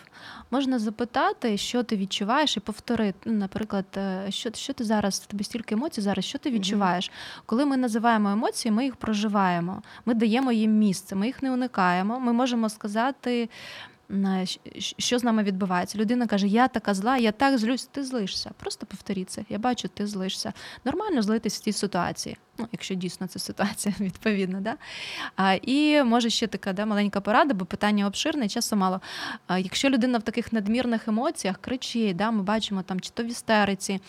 [0.51, 3.17] Можна запитати, що ти відчуваєш, і повторити.
[3.25, 7.11] Ну, Наприклад, е, що, що ти зараз, тобі стільки емоцій зараз, що ти відчуваєш?
[7.45, 12.19] Коли ми називаємо емоції, ми їх проживаємо, ми даємо їм місце, ми їх не уникаємо.
[12.19, 13.49] Ми можемо сказати.
[14.97, 15.97] Що з нами відбувається?
[15.97, 17.85] Людина каже: Я така зла, я так злюсь.
[17.85, 18.51] Ти злишся.
[18.57, 19.45] Просто повторіться.
[19.49, 20.53] Я бачу, ти злишся.
[20.85, 22.37] Нормально злитись в цій ситуації.
[22.57, 24.75] Ну, якщо дійсно це ситуація, відповідно, да?
[25.35, 29.01] А, і може ще така да, маленька порада, бо питання обширне, часу мало.
[29.47, 33.25] А, якщо людина в таких надмірних емоціях кричить, да, ми бачимо там чи то в
[33.25, 33.99] істериці,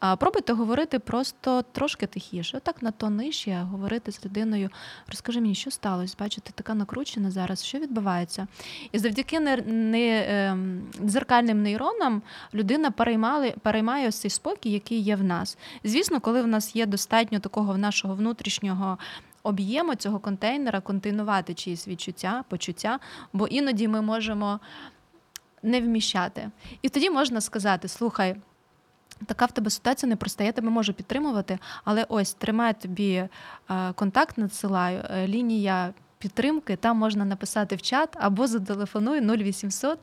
[0.00, 2.56] а, пробуйте говорити просто трошки тихіше.
[2.56, 4.70] Отак на то нижче говорити з людиною.
[5.08, 6.16] Розкажи мені, що сталося?
[6.18, 8.46] Бачу, ти така накручена зараз, що відбувається?
[8.92, 12.22] І завдяки не, не, ем, дзеркальним нейронам
[12.54, 12.90] людина
[13.62, 15.58] переймає ось цей спокій, який є в нас.
[15.84, 18.98] Звісно, коли в нас є достатньо такого в нашого внутрішнього
[19.42, 22.98] об'єму цього контейнера, контейнувати чиїсь відчуття, почуття,
[23.32, 24.60] бо іноді ми можемо
[25.62, 26.50] не вміщати.
[26.82, 28.36] І тоді можна сказати: слухай.
[29.26, 33.28] Така в тебе ситуація непроста, я тебе можу підтримувати, але ось тримаю тобі е,
[33.94, 39.98] контакт, надсилаю, е, лінія підтримки, там можна написати в чат або зателефонуй 0800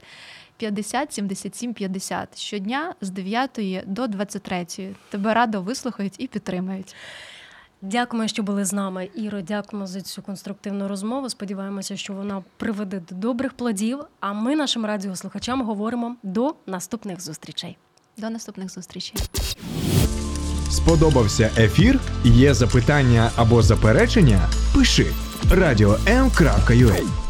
[0.57, 4.65] 50 77 50 щодня з 9 до 23.
[5.09, 6.95] Тебе радо вислухають і підтримають.
[7.85, 9.09] Дякуємо, що були з нами.
[9.15, 11.29] Іро, дякуємо за цю конструктивну розмову.
[11.29, 13.99] Сподіваємося, що вона приведе до добрих плодів.
[14.19, 17.77] А ми нашим радіослухачам говоримо до наступних зустрічей.
[18.17, 19.15] До наступних зустрічей.
[20.71, 21.99] Сподобався ефір?
[22.23, 24.49] Є запитання або заперечення?
[24.75, 25.05] Пиши
[25.51, 27.22] радіом.ua